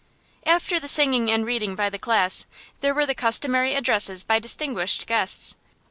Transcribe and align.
After 0.47 0.79
the 0.79 0.87
singing 0.87 1.29
and 1.29 1.45
reading 1.45 1.75
by 1.75 1.91
the 1.91 1.99
class, 1.99 2.47
there 2.79 2.91
were 2.95 3.05
the 3.05 3.13
customary 3.13 3.75
addresses 3.75 4.23
by 4.23 4.39
distinguished 4.39 5.05
guests. 5.05 5.55